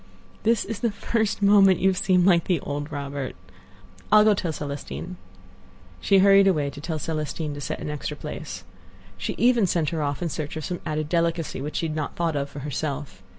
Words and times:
"This 0.41 0.65
is 0.65 0.79
the 0.79 0.89
first 0.89 1.43
moment 1.43 1.77
you 1.79 1.87
have 1.89 1.95
seemed 1.97 2.25
like 2.25 2.45
the 2.45 2.59
old 2.61 2.91
Robert. 2.91 3.35
I'll 4.11 4.23
go 4.23 4.33
tell 4.33 4.51
Celestine." 4.51 5.15
She 5.99 6.17
hurried 6.17 6.47
away 6.47 6.71
to 6.71 6.81
tell 6.81 6.97
Celestine 6.97 7.53
to 7.53 7.61
set 7.61 7.77
an 7.79 7.91
extra 7.91 8.17
place. 8.17 8.63
She 9.15 9.35
even 9.37 9.67
sent 9.67 9.89
her 9.91 10.01
off 10.01 10.23
in 10.23 10.29
search 10.29 10.55
of 10.57 10.65
some 10.65 10.81
added 10.87 11.07
delicacy 11.07 11.61
which 11.61 11.75
she 11.75 11.85
had 11.87 11.95
not 11.95 12.15
thought 12.15 12.35
of 12.35 12.49
for 12.49 12.61
herself. 12.61 13.21